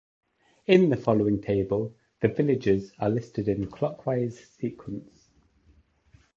In 0.65 0.89
the 0.89 0.97
following 0.97 1.43
table, 1.43 1.95
the 2.21 2.27
villages 2.27 2.91
are 2.97 3.11
listed 3.11 3.47
in 3.47 3.69
clockwise 3.69 4.39
sequence. 4.39 5.27